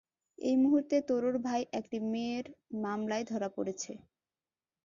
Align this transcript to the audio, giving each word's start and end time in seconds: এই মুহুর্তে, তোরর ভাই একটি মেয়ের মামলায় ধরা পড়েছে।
এই 0.39 0.55
মুহুর্তে, 0.55 0.97
তোরর 1.09 1.35
ভাই 1.45 1.61
একটি 1.73 1.97
মেয়ের 2.11 2.45
মামলায় 2.83 3.25
ধরা 3.25 3.49
পড়েছে। 3.49 3.91